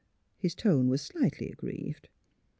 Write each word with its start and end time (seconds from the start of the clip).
His 0.39 0.55
tone 0.55 0.87
was 0.87 1.03
slightly 1.03 1.51
aggrieved. 1.51 2.09